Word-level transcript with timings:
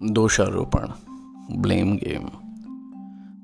दोषारोपण 0.00 0.86
blame 1.62 1.92
game 1.96 2.28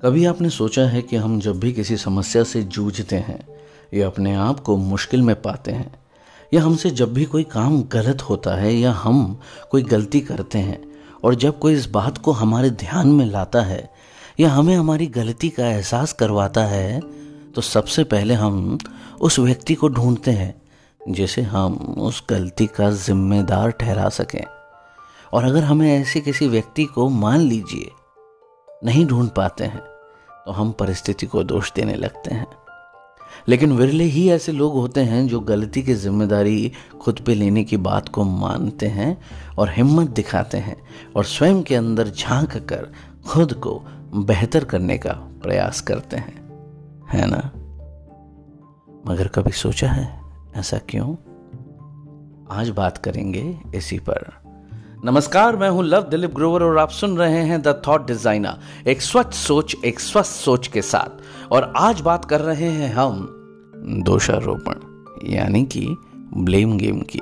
कभी 0.03 0.24
आपने 0.24 0.51
सोचा 0.51 0.82
है 0.82 1.03
कि 1.03 1.17
हम 1.17 1.38
जब 1.40 1.58
भी 1.60 1.72
किसी 1.72 1.96
समस्या 1.96 2.42
से 2.44 2.62
जूझते 2.62 3.17
हैं, 3.17 3.38
या 3.94 4.06
अपने 4.06 4.35
आप 4.35 4.61
को 4.61 4.77
मुश्किल 4.77 5.22
में 5.22 5.42
पाते 5.42 5.72
हैं, 5.72 5.92
या 6.54 6.62
हमसे 6.62 6.90
जब 6.90 7.12
भी 7.15 7.24
कोई 7.24 7.44
काम 7.44 7.83
गलत 7.83 8.22
होता 8.22 8.54
है, 8.54 8.74
या 8.74 8.92
हम 8.92 9.38
कोई 9.71 9.83
गलती 9.83 10.21
करते 10.21 10.58
हैं, 10.58 10.80
और 11.24 11.34
जब 11.34 11.58
कोई 11.58 11.74
इस 11.74 11.90
बात 11.90 12.19
को 12.19 12.33
हमारे 12.33 12.70
ध्यान 12.70 13.08
में 13.08 13.26
लाता 13.26 13.62
है, 13.62 13.90
या 14.40 14.51
हमें 14.51 14.76
हमारी 14.76 15.07
गलती 15.07 15.51
का 15.51 15.69
एहसास 15.69 16.12
करवाता 16.12 16.65
है 16.65 17.01
तो 17.55 17.61
सबसे 17.61 18.05
पहले 18.05 18.34
हम 18.34 18.79
उस 19.20 19.38
व्यक्ति 19.38 19.75
को 19.75 19.88
ढूंढते 19.88 20.30
हैं, 20.30 20.55
जिसे 21.01 21.43
हम 21.43 21.75
उस 21.98 22.25
गलती 22.30 22.66
का 22.66 22.91
जिम्मेदार 22.91 23.70
ठहरा 23.70 24.09
सकें। 24.09 24.45
और 25.37 25.45
अगर 25.45 25.65
हमें 25.65 26.01
ऐसे 26.01 26.21
किसी 26.21 26.49
व्यक्ति 26.49 26.85
को 26.85 27.09
मान 27.09 27.41
लीजिए, 27.41 27.91
नहीं 28.85 29.07
ढूंढ 29.07 29.29
पाते 29.29 29.65
हैं 29.65 29.81
तो 30.47 30.53
हम 30.53 30.73
परिस्थिति 30.73 31.27
को 31.27 31.43
दोष 31.45 31.73
देने 31.73 31.95
लगते 31.95 32.35
हैं। 32.35 32.47
लेकिन 33.49 33.73
विरले 33.73 34.05
ही 34.05 34.31
ऐसे 34.31 34.53
लोग 34.53 34.73
होते 34.75 35.01
हैं 35.01 35.29
जो 35.29 35.41
गलती 35.41 35.83
की 35.83 35.95
ज़िम्मेदारी 35.95 36.73
खुद 37.01 37.21
पे 37.21 37.35
लेने 37.35 37.65
की 37.65 37.77
बात 37.77 38.09
को 38.09 38.25
मानते 38.25 38.87
हैं 38.87 39.23
और 39.59 39.71
हिम्मत 39.71 40.11
दिखाते 40.11 40.59
हैं 40.59 40.77
और 41.17 41.25
स्वयं 41.25 41.62
के 41.62 41.75
अंदर 41.75 42.09
झाँक 42.09 42.57
कर 42.57 42.93
खुद 43.27 43.53
को 43.53 43.83
बेहतर 44.15 44.65
करने 44.65 44.98
का 44.98 45.12
प्रयास 45.12 45.81
करते 45.81 46.17
हैं। 46.17 46.34
है 47.09 47.27
ना? 47.27 47.51
मगर 49.12 49.29
कभी 49.29 49.53
सोचा 49.53 49.91
है, 49.91 50.21
ऐसा 50.57 50.79
क्यों? 50.79 51.15
आज 52.51 52.71
बात 52.71 52.98
करेंगे 52.98 53.59
इसी 53.75 53.98
पर। 53.98 54.45
नमस्कार, 55.07 55.57
मैं 55.57 55.69
हूँ 55.71 55.83
लव 55.85 56.03
दिलीप 56.03 56.35
ग्रोवर 56.35 56.62
और 56.62 56.79
आप 56.79 56.91
सुन 56.91 57.17
रहे 57.19 57.43
हैं 57.43 57.61
द 57.62 57.83
थॉट 57.87 58.07
डिज़ाइनर, 58.07 58.55
एक 58.87 59.03
स्वच्छ 59.03 59.35
सोच, 59.35 59.75
एक 59.85 60.01
स्वस्थ 60.01 60.33
सोच 60.33 60.67
के 60.69 60.83
साथ। 60.83 61.53
और 61.53 61.73
आज 61.77 62.01
बात 62.01 62.25
कर 62.25 62.41
रहे 62.41 62.69
हैं 62.69 62.93
हम 62.95 63.21
दोषारोपण, 64.07 64.81
यानी 65.29 65.62
कि 65.65 65.87
ब्लेम 66.34 66.77
गेम 66.79 67.01
की। 67.01 67.19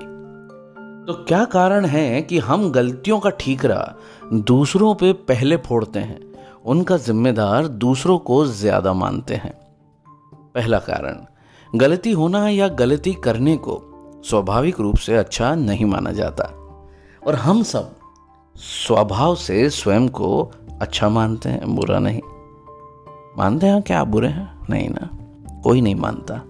तो 1.06 1.24
क्या 1.24 1.44
कारण 1.44 1.84
है 1.84 2.22
कि 2.22 2.38
हम 2.38 2.70
गलतियों 2.70 3.20
का 3.20 3.30
ठीकरा 3.30 3.94
दूसरों 4.32 4.94
पे 4.94 5.12
पहले 5.12 5.56
फोड़ते 5.56 5.98
हैं? 5.98 6.20
उनका 6.64 6.96
जिम्मेदार 6.96 7.68
दूसरों 7.68 8.18
को 8.18 8.44
ज़्यादा 8.46 8.92
मानते 8.94 9.34
हैं। 9.34 9.54
पहला 10.54 10.78
कारण, 10.78 11.24
गलती 11.78 12.12
होना 12.12 12.48
या 12.48 12.68
गलती 12.68 13.14
करने 13.14 13.56
को 13.56 13.80
स्वाभाविक 14.26 14.80
रूप 14.80 14.96
से 14.96 15.16
अच्छा 15.16 15.54
नहीं 15.54 15.84
माना 15.84 16.12
जाता। 16.12 16.52
और 17.26 17.34
हम 17.34 17.62
सब 17.62 17.94
स्वभाव 18.56 19.34
से 19.34 19.68
स्वयं 19.70 20.08
को 20.08 20.50
अच्छा 20.80 21.08
मानते 21.08 21.48
हैं, 21.48 21.74
बुरा 21.76 21.98
नहीं। 21.98 22.20
मानते 23.38 23.66
हैं 23.66 23.82
क्या 23.82 24.00
आप 24.00 24.08
बुरे 24.08 24.28
हैं? 24.28 24.66
नहीं 24.70 24.88
ना। 24.88 25.08
कोई 25.62 25.80
नहीं 25.80 25.94
मानता। 25.94 26.40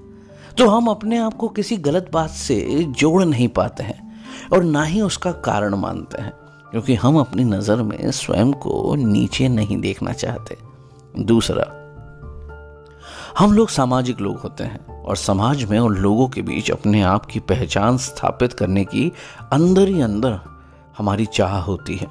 तो 0.59 0.69
हम 0.69 0.87
अपने 0.87 1.19
आप 1.19 1.35
को 1.35 1.49
किसी 1.49 1.77
गलत 1.77 2.11
बात 2.13 2.31
से 2.31 2.85
जोड़ 2.99 3.25
नहीं 3.25 3.49
पाते 3.49 3.83
हैं 3.83 4.23
और 4.53 4.65
ना 4.65 4.83
ही 4.83 5.01
उसका 5.01 5.33
कारण 5.33 5.75
मानते 5.75 6.23
हैं, 6.23 6.33
क्योंकि 6.71 6.95
हम 6.95 7.19
अपनी 7.21 7.45
नज़र 7.45 7.83
में 7.83 8.11
स्वयं 8.11 8.53
को 8.53 8.95
नीचे 8.95 9.49
नहीं 9.49 9.81
देखना 9.81 10.13
चाहते। 10.13 10.57
दूसरा, 11.19 11.65
हम 13.39 13.53
लोग 13.53 13.69
सामाजिक 13.69 14.21
लोग 14.21 14.37
होते 14.37 14.65
हैं 14.65 15.03
और 15.03 15.17
समाज 15.17 15.65
में 15.65 15.79
और 15.79 15.95
लोगों 15.95 16.29
के 16.29 16.43
बीच 16.43 16.71
अपने 16.71 17.03
आप 17.03 17.27
की 17.27 17.41
पहचान 17.41 17.97
स्थापित 17.99 18.53
करने 18.53 18.85
की 18.85 19.13
अंदर 19.53 19.89
ही 19.89 20.01
अंदर 20.01 20.41
हमारी 20.99 21.27
चाह 21.27 21.57
होती 21.59 21.97
है। 21.97 22.09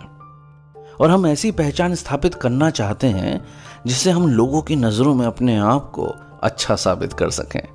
और 1.01 1.09
हम 1.09 1.25
ऐसी 1.25 1.51
पहचान 1.51 1.95
स्थापित 1.95 2.35
करना 2.35 2.69
चाहते 2.69 3.07
हैं, 3.07 3.45
जिससे 3.85 4.11
हम 4.11 4.27
लोगों 4.27 4.61
की 4.61 4.75
नज़रों 4.75 5.13
में 5.15 5.25
अपने 5.27 5.57
आप 5.57 5.91
को 5.91 6.05
अच्छा 6.43 6.75
साबित 6.75 7.13
कर 7.13 7.29
सकें 7.29 7.67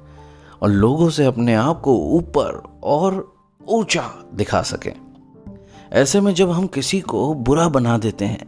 और 0.63 0.69
लोगों 0.69 1.11
से 1.11 1.25
अपने 1.25 1.55
आप 1.55 1.81
को 1.81 1.97
ऊपर 1.97 2.63
और 2.85 3.37
ऊँचा 3.69 4.11
दिखा 4.35 4.63
सकें। 4.63 4.93
ऐसे 5.93 6.21
में 6.21 6.33
जब 6.35 6.51
हम 6.51 6.67
किसी 6.67 7.01
को 7.01 7.35
बुरा 7.35 7.69
बना 7.69 7.99
देते 7.99 8.25
हैं, 8.25 8.47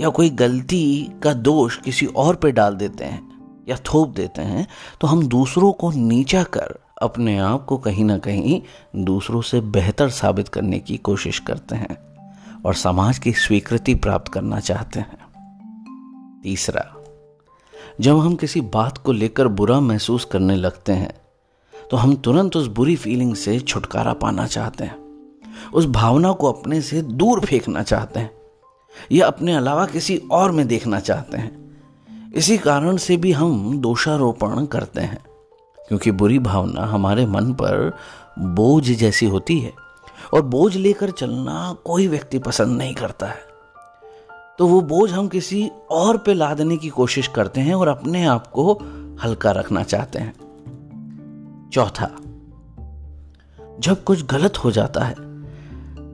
या 0.00 0.08
कोई 0.08 0.30
गलती 0.30 1.12
का 1.22 1.32
दोष 1.32 1.76
किसी 1.76 2.06
और 2.06 2.36
पे 2.36 2.52
डाल 2.52 2.74
देते 2.74 3.04
हैं, 3.04 3.28
या 3.68 3.76
थोप 3.76 4.08
देते 4.08 4.42
हैं 4.42 4.66
तो 5.00 5.06
हम 5.06 5.26
दूसरों 5.26 5.72
को 5.72 5.90
नीचा 5.90 6.42
कर 6.42 6.78
अपने 7.02 7.38
आप 7.38 7.64
को 7.64 7.76
कहीं 7.76 8.04
ना 8.04 8.18
कहीं 8.18 8.60
दूसरों 8.96 9.40
से 9.40 9.60
बेहतर 9.60 10.08
साबित 10.10 10.48
करने 10.48 10.78
की 10.78 10.96
कोशिश 10.96 11.38
करते 11.38 11.76
हैं 11.76 11.96
और 12.66 12.74
समाज 12.74 13.18
की 13.18 13.32
स्वीकृति 13.32 13.94
प्राप्त 13.94 14.32
करना 14.32 14.60
चाहते 14.60 15.00
हैं। 15.00 16.40
तीसरा, 16.42 16.84
जब 18.00 18.18
हम 18.18 18.34
किसी 18.34 18.60
बात 18.60 18.98
को 18.98 19.12
लेकर 19.12 19.48
बुरा 19.48 19.80
महसूस 19.80 20.24
करने 20.24 20.56
लगते 20.56 20.92
हैं 20.92 21.12
तो 21.90 21.96
हम 21.96 22.14
तुरंत 22.14 22.56
उस 22.56 22.66
बुरी 22.66 22.96
फीलिंग 22.96 23.34
से 23.34 23.58
छुटकारा 23.60 24.12
पाना 24.12 24.46
चाहते 24.46 24.84
हैं। 24.84 24.96
उस 25.74 25.86
भावना 25.86 26.32
को 26.32 26.52
अपने 26.52 26.80
से 26.80 27.02
दूर 27.02 27.44
फेंकना 27.44 27.82
चाहते 27.82 28.20
हैं 28.20 28.30
या 29.12 29.26
अपने 29.26 29.54
अलावा 29.54 29.86
किसी 29.86 30.16
और 30.32 30.50
में 30.50 30.66
देखना 30.68 31.00
चाहते 31.00 31.36
हैं। 31.36 32.32
इसी 32.34 32.58
कारण 32.58 32.96
से 32.96 33.16
भी 33.16 33.32
हम 33.32 33.78
दोषारोपण 33.78 34.66
करते 34.66 35.00
हैं। 35.00 35.24
क्योंकि 35.88 36.10
बुरी 36.10 36.38
भावना 36.38 36.84
हमारे 36.84 37.26
मन 37.26 37.52
पर 37.52 37.96
बोझ 38.38 38.84
जैसी 38.84 39.26
होती 39.26 39.58
है 39.58 39.72
और 40.34 40.42
बोझ 40.42 40.76
लेकर 40.76 41.10
चलना 41.10 41.76
कोई 41.84 42.06
व्यक्ति 42.08 42.38
पसंद 42.38 42.78
नहीं 42.78 42.94
करता 42.94 43.26
है। 43.26 43.46
तो 44.58 44.66
वो 44.66 44.80
बोझ 44.80 45.10
हम 45.12 45.28
किसी 45.28 45.70
और 45.90 46.16
पे 46.16 46.34
लादने 46.34 46.76
की 46.76 46.88
कोशिश 46.88 47.26
करते 47.26 47.60
हैं 47.60 47.74
और 47.74 47.88
अपने 47.88 48.24
आप 48.24 48.46
को 48.46 48.72
हल्का 49.22 49.50
रखना 49.50 49.82
चाहते 49.82 50.18
हैं। 50.18 51.70
चौथा, 51.72 52.10
जब 53.80 54.02
कुछ 54.04 54.24
गलत 54.26 54.58
हो 54.58 54.70
जाता 54.70 55.04
है 55.04 55.26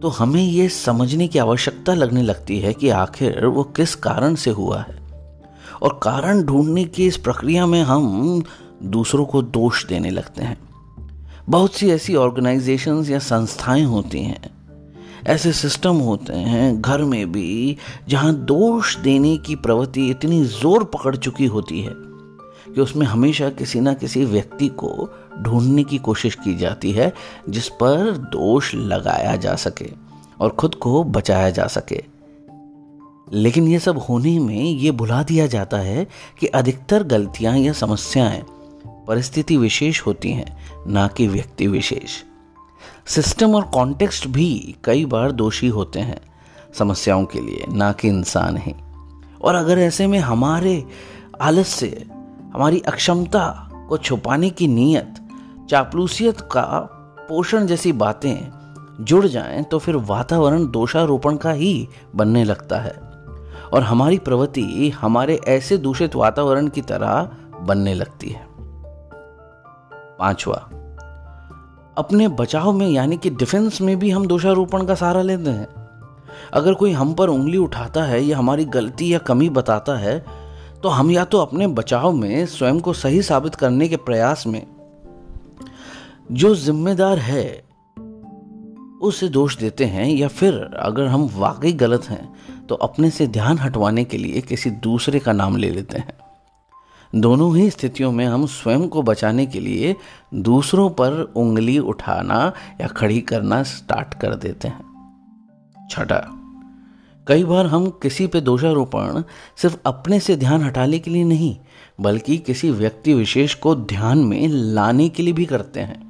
तो 0.00 0.08
हमें 0.08 0.42
यह 0.42 0.68
समझने 0.68 1.28
की 1.28 1.38
आवश्यकता 1.38 1.94
लगने 1.94 2.22
लगती 2.22 2.58
है 2.58 2.72
कि 2.72 2.88
आखिर 2.88 3.46
वो 3.46 3.62
किस 3.76 3.94
कारण 3.94 4.34
से 4.34 4.50
हुआ 4.50 4.80
है। 4.80 4.98
और 5.82 6.00
कारण 6.02 6.42
ढूँढने 6.42 6.84
की 6.84 7.06
इस 7.06 7.16
प्रक्रिया 7.16 7.66
में 7.66 7.82
हम 7.82 8.42
दूसरों 8.84 9.24
को 9.24 9.42
दोष 9.42 9.86
देने 9.86 10.10
लगते 10.10 10.42
हैं। 10.42 10.58
बहुत 11.48 11.74
सी 11.74 11.90
ऐसी 11.90 12.14
ऑर्गेनाइजेशंस 12.14 13.10
या 13.10 13.18
संस्थाएँ 13.18 13.84
होती 13.84 14.18
हैं। 14.18 14.54
ऐसे 15.26 15.52
सिस्टम 15.52 15.96
होते 15.96 16.32
हैं 16.32 16.82
घर 16.82 17.02
में 17.02 17.32
भी, 17.32 17.76
जहाँ 18.08 18.34
दोष 18.34 18.96
देने 18.96 19.36
की 19.36 19.56
प्रवृत्ति 19.56 20.10
इतनी 20.10 20.44
ज़ोर 20.44 20.84
पकड़ 20.84 21.16
चुकी 21.16 21.46
होती 21.46 21.80
है 21.80 21.92
कि 22.74 22.80
उसमें 22.80 23.06
हमेशा 23.06 23.50
किसी 23.50 23.80
ना 23.80 23.94
किसी 23.94 24.24
व्यक्ति 24.24 24.68
को 24.68 25.10
ढूँढने 25.42 25.84
की 25.84 25.98
कोशिश 25.98 26.34
की 26.34 26.54
जाती 26.54 26.92
है, 26.92 27.12
जिस 27.48 27.68
पर 27.68 28.10
दोष 28.10 28.74
लगाया 28.74 29.36
जा 29.36 29.54
सके 29.54 29.90
और 30.40 30.50
खुद 30.50 30.74
को 30.74 31.04
बचाया 31.04 31.50
जा 31.50 31.66
सके। 31.66 32.04
लेकिन 33.32 33.68
ये 33.68 33.78
सब 33.78 33.98
होने 33.98 34.38
में 34.38 34.64
ये 34.64 34.90
भुला 34.90 35.22
दिया 35.22 35.46
जाता 35.46 35.78
है 35.78 36.06
कि 36.40 36.46
अधिकतर 36.46 37.02
गलतियाँ 37.02 37.58
या 37.58 37.72
समस्याएँ 37.72 38.42
परिस्थिति 39.06 39.56
विशेष 39.56 40.00
होती 40.00 40.30
हैं, 40.30 40.58
ना 40.86 41.08
कि 41.08 41.28
व्यक्ति 41.28 41.66
विशेष। 41.66 42.22
सिस्टम 43.06 43.54
और 43.54 43.62
कॉन्टेक्स्ट 43.62 44.28
भी 44.28 44.76
कई 44.84 45.04
बार 45.04 45.32
दोषी 45.32 45.68
होते 45.68 46.00
हैं, 46.00 46.20
समस्याओं 46.74 47.24
के 47.24 47.40
लिए, 47.40 47.66
ना 47.68 47.92
कि 47.92 48.08
इंसान 48.08 48.56
ही। 48.56 48.74
और 49.42 49.54
अगर 49.54 49.78
ऐसे 49.78 50.06
में 50.06 50.18
हमारे 50.18 50.84
आलस्य, 51.40 52.06
हमारी 52.54 52.80
अक्षमता 52.80 53.70
को 53.88 53.96
छुपाने 53.96 54.50
की 54.50 54.68
नीयत, 54.68 55.14
चापलूसियत 55.70 56.40
का 56.40 56.88
पोषण 57.28 57.66
जैसी 57.66 57.92
बातें 57.92 58.36
जुड़ 59.04 59.26
जाएँ 59.26 59.62
तो 59.62 59.78
फिर 59.78 59.96
वातावरण 59.96 60.70
दोषारोपण 60.70 61.36
का 61.36 61.50
ही 61.50 61.88
बनने 62.16 62.44
लगता 62.44 62.78
है। 62.78 62.94
और 63.72 63.82
हमारी 63.82 64.18
प्रवृत्ति 64.18 64.92
हमारे 65.00 65.40
ऐसे 65.48 65.78
दूषित 65.78 66.14
वातावरण 66.14 66.68
की 66.68 66.82
तरह 66.82 67.30
बनने 67.60 67.94
लगती 67.94 68.30
है। 68.30 68.53
पांचवा। 70.18 70.56
अपने 71.98 72.28
बचाव 72.28 72.72
में 72.72 72.88
यानी 72.88 73.16
कि 73.16 73.30
डिफेंस 73.30 73.80
में 73.80 73.98
भी 73.98 74.10
हम 74.10 74.26
दोषारोपण 74.26 74.84
का 74.86 74.94
सहारा 74.94 75.22
लेते 75.22 75.50
हैं। 75.50 75.68
अगर 76.52 76.74
कोई 76.74 76.92
हम 76.92 77.12
पर 77.14 77.28
उंगली 77.28 77.58
उठाता 77.58 78.04
है 78.04 78.22
या 78.24 78.38
हमारी 78.38 78.64
गलती 78.64 79.12
या 79.12 79.18
कमी 79.18 79.48
बताता 79.48 79.96
है 79.96 80.18
तो 80.82 80.88
हम 80.88 81.10
या 81.10 81.24
तो 81.24 81.38
अपने 81.38 81.66
बचाव 81.66 82.12
में 82.12 82.46
स्वयं 82.46 82.80
को 82.80 82.92
सही 82.92 83.22
साबित 83.22 83.54
करने 83.54 83.88
के 83.88 83.96
प्रयास 83.96 84.46
में। 84.46 84.66
जो 86.32 86.54
जिम्मेदार 86.54 87.18
है, 87.18 87.64
उसे 89.02 89.28
दोष 89.28 89.56
देते 89.58 89.84
हैं 89.84 90.06
या 90.08 90.28
फिर 90.28 90.54
अगर 90.78 91.06
हम 91.06 91.28
वाकई 91.34 91.72
गलत 91.72 92.04
हैं 92.04 92.66
तो 92.66 92.74
अपने 92.74 93.10
से 93.10 93.26
ध्यान 93.26 93.58
हटवाने 93.58 94.04
के 94.04 94.18
लिए 94.18 94.40
किसी 94.40 94.70
दूसरे 94.70 95.18
का 95.18 95.32
नाम 95.32 95.56
ले 95.56 95.70
लेते 95.70 95.98
हैं। 95.98 96.23
दोनों 97.14 97.56
ही 97.56 97.70
स्थितियों 97.70 98.12
में 98.12 98.26
हम 98.26 98.46
स्वयं 98.46 98.88
को 98.88 99.02
बचाने 99.02 99.46
के 99.46 99.60
लिए 99.60 99.96
दूसरों 100.34 100.90
पर 100.90 101.32
उंगली 101.36 101.78
उठाना 101.78 102.52
या 102.80 102.86
खड़ी 102.86 103.20
करना 103.20 103.62
स्टार्ट 103.62 104.14
कर 104.14 104.34
देते 104.34 104.68
हैं। 104.68 104.94
छठा, 105.90 106.40
कई 107.26 107.44
बार 107.44 107.66
हम 107.66 107.90
किसी 107.90 108.26
पे 108.26 108.40
दोषारोपण 108.40 109.22
सिर्फ़ 109.56 109.76
अपने 109.86 110.20
से 110.20 110.36
ध्यान 110.36 110.62
हटाने 110.62 110.98
के 110.98 111.10
लिए 111.10 111.24
नहीं, 111.24 111.56
बल्कि 112.00 112.38
किसी 112.38 112.70
व्यक्ति 112.70 113.14
विशेष 113.14 113.54
को 113.54 113.74
ध्यान 113.74 114.18
में 114.18 114.48
लाने 114.48 115.08
के 115.08 115.22
लिए 115.22 115.32
भी 115.32 115.44
करते 115.44 115.80
हैं। 115.80 116.04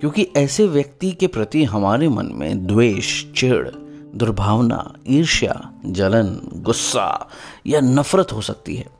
क्योंकि 0.00 0.28
ऐसे 0.36 0.66
व्यक्ति 0.66 1.10
के 1.10 1.26
प्रति 1.26 1.64
हमारे 1.64 2.08
मन 2.08 2.26
में 2.32 2.66
द्वेष 2.66 3.32
चिड़ 3.32 3.68
दुर्भावना, 4.14 4.92
ईर्ष्या, 5.08 5.72
जलन, 5.86 6.40
गुस्सा 6.54 7.28
या 7.66 7.80
नफरत 7.80 8.32
हो 8.32 8.40
सकती 8.40 8.76
है। 8.76 8.97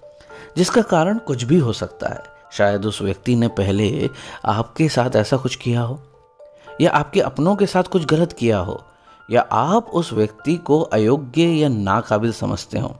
जिसका 0.56 0.82
कारण 0.82 1.18
कुछ 1.18 1.44
भी 1.44 1.58
हो 1.58 1.72
सकता 1.72 2.08
है। 2.08 2.22
शायद 2.52 2.86
उस 2.86 3.02
व्यक्ति 3.02 3.34
ने 3.36 3.48
पहले 3.48 4.10
आपके 4.44 4.88
साथ 4.88 5.16
ऐसा 5.16 5.36
कुछ 5.36 5.56
किया 5.56 5.80
हो, 5.80 6.00
या 6.80 6.90
आपके 6.90 7.20
अपनों 7.20 7.56
के 7.56 7.66
साथ 7.66 7.82
कुछ 7.82 8.04
गलत 8.04 8.32
किया 8.32 8.58
हो, 8.58 8.80
या 9.30 9.40
आप 9.42 9.90
उस 9.90 10.12
व्यक्ति 10.12 10.56
को 10.56 10.80
अयोग्य 10.80 11.42
या 11.42 11.68
नाकाबिल 11.68 12.32
समझते 12.32 12.78
हो। 12.78 12.96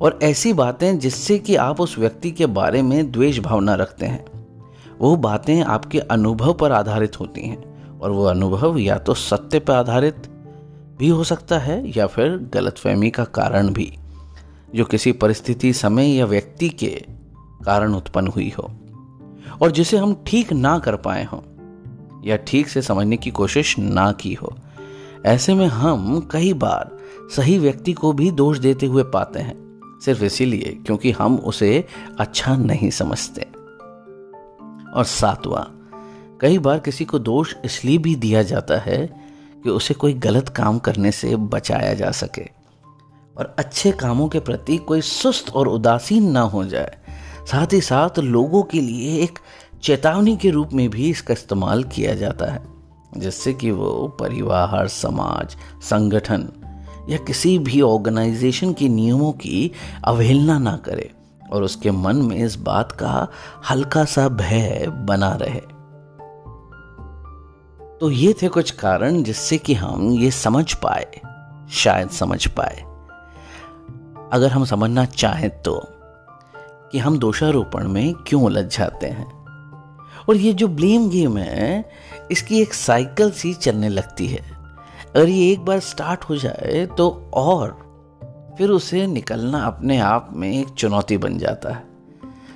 और 0.00 0.18
ऐसी 0.22 0.52
बातें 0.52 0.98
जिससे 0.98 1.38
कि 1.38 1.56
आप 1.56 1.80
उस 1.80 1.98
व्यक्ति 1.98 2.30
के 2.30 2.46
बारे 2.46 2.82
में 2.82 3.12
द्वेष 3.12 3.38
भावना 3.38 3.74
रखते 3.74 4.06
हैं, 4.06 4.24
वो 4.98 5.16
बातें 5.16 5.62
आपके 5.62 5.98
अनुभव 6.00 6.54
पर 6.54 6.72
आधारित 6.72 7.20
होती 7.20 7.40
हैं, 7.40 8.00
और 8.00 8.10
वो 8.10 8.24
अनुभव 8.24 8.78
या 8.78 8.98
तो 8.98 9.14
सत्य 9.14 9.58
पर 9.58 9.74
आधारित 9.74 10.28
भी 10.98 11.08
हो 11.08 11.24
सकता 11.24 11.58
है 11.58 11.98
या 11.98 12.06
फिर 12.06 12.36
गलतफहमी 12.54 13.10
का 13.10 13.24
कारण 13.24 13.68
भी। 13.68 13.98
जो 14.74 14.84
किसी 14.84 15.12
परिस्थिति 15.12 15.72
समय 15.72 16.08
या 16.08 16.26
व्यक्ति 16.26 16.68
के 16.68 17.04
कारण 17.64 17.94
उत्पन्न 17.94 18.26
हुई 18.26 18.52
हो 18.58 18.70
और 19.62 19.70
जिसे 19.70 19.96
हम 19.96 20.24
ठीक 20.26 20.52
ना 20.52 20.78
कर 20.78 20.96
पाए 20.96 21.24
हों 21.24 21.40
या 22.24 22.36
ठीक 22.36 22.68
से 22.68 22.82
समझने 22.82 23.16
की 23.16 23.30
कोशिश 23.30 23.78
ना 23.78 24.12
की 24.12 24.34
हो, 24.34 24.56
ऐसे 25.26 25.54
में 25.54 25.66
हम 25.66 26.28
कई 26.30 26.52
बार 26.52 26.98
सही 27.36 27.58
व्यक्ति 27.58 27.92
को 27.92 28.12
भी 28.12 28.30
दोष 28.30 28.58
देते 28.58 28.86
हुए 28.86 29.02
पाते 29.02 29.40
हैं, 29.40 29.54
सिर्फ़ 30.04 30.24
इसीलिए 30.24 30.78
क्योंकि 30.86 31.10
हम 31.10 31.36
उसे 31.36 31.84
अच्छा 32.20 32.56
नहीं 32.56 32.90
समझते। 32.90 33.42
और 34.94 35.04
सातवां, 35.04 35.64
कई 36.40 36.58
बार 36.58 36.78
किसी 36.78 37.04
को 37.04 37.18
दोष 37.18 37.54
इसलिए 37.64 37.98
भी 37.98 38.14
दिया 38.14 38.42
जाता 38.42 38.78
है 38.78 39.06
कि 39.64 39.70
उसे 39.70 39.94
कोई 39.94 40.12
गलत 40.12 40.48
काम 40.48 40.78
करने 40.78 41.12
से 41.12 41.36
बचाया 41.36 41.94
जा 41.94 42.10
सके। 42.10 42.61
और 43.36 43.54
अच्छे 43.58 43.92
कामों 43.92 44.28
के 44.28 44.40
प्रति 44.40 44.76
कोई 44.76 45.00
सुस्त 45.00 45.50
और 45.50 45.68
उदासीन 45.68 46.30
ना 46.30 46.40
हो 46.40 46.64
जाए। 46.64 46.98
साथ 47.46 47.72
ही 47.72 47.80
साथ 47.80 48.18
लोगों 48.18 48.62
के 48.62 48.80
लिए 48.80 49.22
एक 49.22 49.38
चेतावनी 49.82 50.36
के 50.36 50.50
रूप 50.50 50.72
में 50.72 50.90
भी 50.90 51.10
इसका 51.10 51.32
इस्तेमाल 51.32 51.84
किया 51.84 52.14
जाता 52.14 52.46
है, 52.46 52.62
जिससे 53.18 53.52
कि 53.52 53.70
वो 53.70 54.08
परिवार, 54.20 54.88
समाज, 54.88 55.56
संगठन 55.82 56.48
या 57.08 57.18
किसी 57.18 57.58
भी 57.58 57.80
ऑर्गेनाइजेशन 57.80 58.72
के 58.72 58.88
नियमों 58.88 59.32
की 59.32 59.72
अवहेलना 60.04 60.58
ना 60.58 60.76
करे 60.76 61.10
और 61.52 61.62
उसके 61.62 61.90
मन 61.90 62.16
में 62.16 62.36
इस 62.36 62.56
बात 62.56 62.92
का 62.92 63.28
हल्का 63.70 64.04
सा 64.04 64.28
भय 64.28 64.86
बना 64.88 65.32
रहे। 65.34 65.60
तो 67.98 68.10
ये 68.10 68.34
थे 68.42 68.48
कुछ 68.48 68.70
कारण 68.70 69.22
जिससे 69.22 69.58
कि 69.58 69.74
हम 69.74 70.10
ये 70.12 70.30
समझ 70.30 70.72
पाए, 70.74 71.20
शायद 71.70 72.10
समझ 72.10 72.46
पाए। 72.46 72.91
अगर 74.32 74.50
हम 74.50 74.64
समझना 74.64 75.04
चाहें 75.04 75.50
तो 75.62 75.80
कि 76.92 76.98
हम 76.98 77.18
दोषारोपण 77.18 77.88
में 77.88 78.14
क्यों 78.14 78.42
उलझ 78.42 78.64
जाते 78.76 79.06
हैं? 79.06 79.30
और 80.28 80.36
ये 80.36 80.52
जो 80.52 80.68
ब्लेम 80.68 81.08
गेम 81.08 81.38
है, 81.38 81.90
इसकी 82.30 82.60
एक 82.62 82.74
साइकिल 82.74 83.30
सी 83.30 83.54
चलने 83.54 83.88
लगती 83.88 84.26
है। 84.26 84.40
अगर 85.16 85.28
ये 85.28 85.52
एक 85.52 85.60
बार 85.60 85.80
स्टार्ट 85.80 86.24
हो 86.24 86.36
जाए 86.36 86.86
तो 86.86 87.30
और 87.34 87.70
फिर 88.58 88.70
उसे 88.70 89.06
निकलना 89.06 89.58
अपने 89.58 89.98
आप 89.98 90.30
में 90.32 90.50
एक 90.60 90.68
चुनौती 90.68 91.16
बन 91.16 91.38
जाता 91.38 91.72
है। 91.74 91.84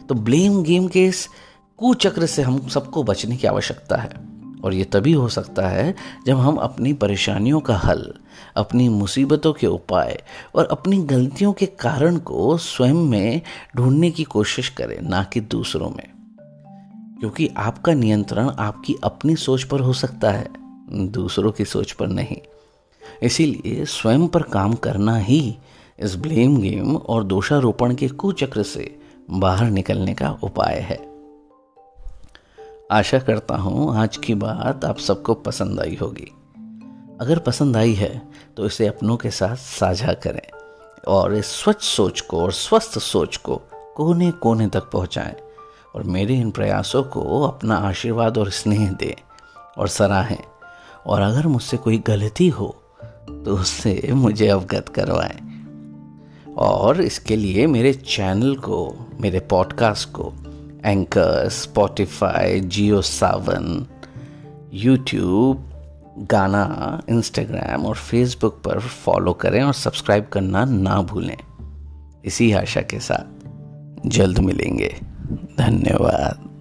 तो 0.08 0.14
ब्लेम 0.14 0.62
गेम 0.62 0.88
के 0.88 1.04
इस 1.06 1.28
कुचक्र 1.78 2.26
से 2.26 2.42
हम 2.42 2.68
सबको 2.68 3.02
बचने 3.02 3.36
की 3.36 3.46
आवश्यकता 3.46 3.96
है। 3.96 4.25
और 4.64 4.74
ये 4.74 4.84
तभी 4.84 5.12
हो 5.12 5.28
सकता 5.28 5.68
है 5.68 5.94
जब 6.26 6.38
हम 6.38 6.56
अपनी 6.56 6.92
परेशानियों 6.92 7.60
का 7.60 7.76
हल, 7.76 8.14
अपनी 8.56 8.88
मुसीबतों 8.88 9.52
के 9.52 9.66
उपाय 9.66 10.22
और 10.54 10.64
अपनी 10.66 10.98
गलतियों 10.98 11.52
के 11.52 11.66
कारण 11.66 12.16
को 12.16 12.56
स्वयं 12.56 12.94
में 12.94 13.40
ढूँढने 13.76 14.10
की 14.10 14.24
कोशिश 14.24 14.68
करें, 14.68 15.00
ना 15.02 15.24
कि 15.24 15.40
दूसरों 15.40 15.90
में। 15.90 16.10
क्योंकि 17.20 17.50
आपका 17.56 17.94
नियंत्रण 17.94 18.50
आपकी 18.50 18.94
अपनी 19.04 19.36
सोच 19.36 19.62
पर 19.62 19.80
हो 19.80 19.92
सकता 19.92 20.30
है, 20.30 20.48
दूसरों 20.90 21.52
की 21.52 21.64
सोच 21.64 21.92
पर 21.92 22.06
नहीं। 22.06 22.36
इसीलिए 23.22 23.84
स्वयं 23.84 24.28
पर 24.28 24.42
काम 24.42 24.74
करना 24.74 25.16
ही 25.16 25.56
इस 26.00 26.16
ब्लेम 26.16 26.56
गेम 26.56 26.96
और 26.96 27.24
दोषारोपण 27.24 27.94
के 27.94 28.08
कुचक्र 28.08 28.62
से 28.62 28.98
बाहर 29.30 29.70
निकलने 29.70 30.14
का 30.14 30.38
उपाय 30.42 30.78
है। 30.78 31.05
आशा 32.92 33.18
करता 33.18 33.56
हूँ 33.56 33.96
आज 33.96 34.16
की 34.16 34.34
बात 34.34 34.84
आप 34.84 34.98
सबको 34.98 35.34
पसंद 35.34 35.80
आई 35.80 35.98
होगी। 36.02 36.32
अगर 37.20 37.38
पसंद 37.38 37.76
आई 37.76 37.94
है 37.94 38.28
तो 38.56 38.66
इसे 38.66 38.86
अपनों 38.86 39.16
के 39.16 39.30
साथ 39.30 39.56
साझा 39.56 40.12
करें 40.12 40.50
और 41.08 41.34
इस 41.34 41.46
स्वच्छ 41.46 41.84
सोच 41.84 42.20
को 42.20 42.42
और 42.42 42.52
स्वस्थ 42.52 42.98
सोच 42.98 43.36
को 43.36 43.62
कोने 43.96 44.30
कोने 44.30 44.68
तक 44.68 44.90
पहुँचाएँ 44.90 45.36
और 45.94 46.02
मेरे 46.02 46.34
इन 46.34 46.50
प्रयासों 46.50 47.02
को 47.02 47.42
अपना 47.42 47.76
आशीर्वाद 47.76 48.38
और 48.38 48.50
स्नेह 48.50 48.92
दें 48.92 49.14
और 49.78 49.88
सराहें 49.88 50.44
और 51.06 51.20
अगर 51.20 51.46
मुझसे 51.46 51.76
कोई 51.76 51.98
गलती 51.98 52.48
हो 52.48 52.82
तो 53.30 53.56
उससे 53.56 54.08
मुझे 54.12 54.48
अवगत 54.48 54.88
करवाएँ 54.88 55.56
और 56.58 57.00
इसके 57.00 57.36
लिए 57.36 57.66
मेरे 57.66 57.94
चैनल 57.94 58.56
को, 58.56 58.94
मेरे 59.20 59.40
पॉडकास्ट 59.40 60.12
को 60.12 60.32
Anchor 60.86 61.48
Spotify 61.48 62.60
Jio 62.60 63.02
Saavn 63.02 63.86
YouTube 64.74 65.70
Gaana 66.18 67.02
Instagram 67.08 67.86
और 67.86 67.94
फेसबुक 67.94 68.62
पर 68.64 68.80
फॉलो 68.80 69.32
करें 69.32 69.62
और 69.62 69.72
सब्सक्राइब 69.72 70.26
करना 70.32 70.64
ना 70.64 71.02
भूलें। 71.02 71.36
इसी 72.24 72.52
आशा 72.52 72.80
के 72.80 73.00
साथ। 73.00 73.46
जल्द 74.08 74.38
मिलेंगे। 74.38 75.00
धन्यवाद। 75.58 76.55